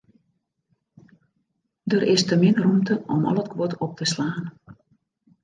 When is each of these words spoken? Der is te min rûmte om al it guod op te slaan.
Der 1.91 2.03
is 2.13 2.21
te 2.27 2.35
min 2.41 2.57
rûmte 2.65 2.95
om 3.17 3.21
al 3.29 3.41
it 3.43 3.49
guod 3.53 3.73
op 3.85 3.93
te 4.01 4.05
slaan. 4.13 4.45